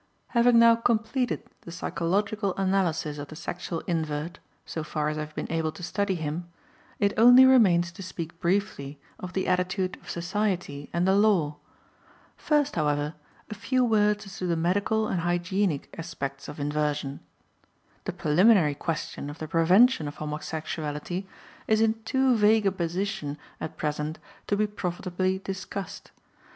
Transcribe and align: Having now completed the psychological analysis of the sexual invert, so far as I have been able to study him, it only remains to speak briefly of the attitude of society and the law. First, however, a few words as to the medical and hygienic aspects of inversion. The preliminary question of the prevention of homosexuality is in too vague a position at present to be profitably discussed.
Having 0.29 0.57
now 0.57 0.75
completed 0.77 1.43
the 1.61 1.71
psychological 1.71 2.55
analysis 2.55 3.19
of 3.19 3.27
the 3.27 3.35
sexual 3.35 3.81
invert, 3.81 4.39
so 4.65 4.83
far 4.83 5.09
as 5.09 5.17
I 5.19 5.21
have 5.21 5.35
been 5.35 5.51
able 5.51 5.71
to 5.73 5.83
study 5.83 6.15
him, 6.15 6.47
it 6.99 7.13
only 7.17 7.45
remains 7.45 7.91
to 7.91 8.01
speak 8.01 8.39
briefly 8.41 8.99
of 9.19 9.33
the 9.33 9.47
attitude 9.47 9.97
of 10.01 10.09
society 10.09 10.89
and 10.91 11.07
the 11.07 11.13
law. 11.15 11.57
First, 12.35 12.75
however, 12.75 13.13
a 13.51 13.53
few 13.53 13.85
words 13.85 14.25
as 14.25 14.39
to 14.39 14.47
the 14.47 14.55
medical 14.57 15.07
and 15.07 15.19
hygienic 15.21 15.93
aspects 15.95 16.47
of 16.47 16.59
inversion. 16.59 17.19
The 18.05 18.13
preliminary 18.13 18.73
question 18.73 19.29
of 19.29 19.37
the 19.37 19.47
prevention 19.47 20.07
of 20.07 20.15
homosexuality 20.15 21.27
is 21.67 21.79
in 21.79 22.01
too 22.05 22.35
vague 22.35 22.65
a 22.65 22.71
position 22.71 23.37
at 23.59 23.77
present 23.77 24.17
to 24.47 24.57
be 24.57 24.65
profitably 24.65 25.37
discussed. 25.37 26.09